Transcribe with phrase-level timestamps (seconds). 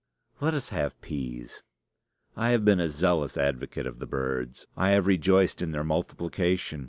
[0.39, 1.61] Let us have peas.
[2.35, 4.65] I have been a zealous advocate of the birds.
[4.75, 6.79] I have rejoiced in their multiplication.